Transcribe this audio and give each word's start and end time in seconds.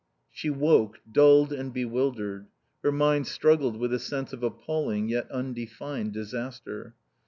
She 0.31 0.49
woke 0.49 0.97
dulled 1.11 1.53
and 1.53 1.71
bewildered. 1.71 2.47
Her 2.81 2.91
mind 2.91 3.27
struggled 3.27 3.77
with 3.77 3.93
a 3.93 3.99
sense 3.99 4.33
of 4.33 4.41
appalling 4.41 5.09
yet 5.09 5.29
undefined 5.29 6.11
disaster. 6.13 6.95